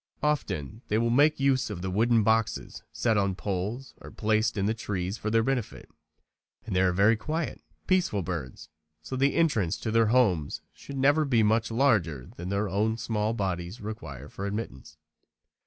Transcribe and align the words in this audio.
Often 0.23 0.81
they 0.87 0.97
will 0.97 1.11
make 1.11 1.39
use 1.39 1.69
of 1.69 1.83
wooden 1.83 2.23
boxes 2.23 2.81
set 2.91 3.17
on 3.17 3.35
poles 3.35 3.93
or 4.01 4.09
placed 4.09 4.57
in 4.57 4.65
the 4.65 4.73
trees 4.73 5.15
for 5.19 5.29
their 5.29 5.43
benefit. 5.43 5.91
They 6.67 6.81
are 6.81 6.91
very 6.91 7.15
quiet, 7.15 7.61
peaceful 7.85 8.23
birds, 8.23 8.69
so 9.03 9.15
the 9.15 9.35
entrance 9.35 9.77
to 9.77 9.91
their 9.91 10.07
homes 10.07 10.61
should 10.73 10.97
never 10.97 11.23
be 11.23 11.43
much 11.43 11.69
larger 11.69 12.31
than 12.35 12.49
their 12.49 12.67
own 12.67 12.97
small 12.97 13.35
bodies 13.35 13.79
require 13.79 14.27
for 14.27 14.47
admittance. 14.47 14.97